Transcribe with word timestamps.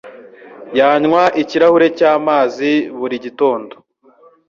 Yanywa 0.79 1.23
ikirahuri 1.41 1.87
cyamazi 1.97 2.71
buri 2.97 3.15
gitondo. 3.25 3.73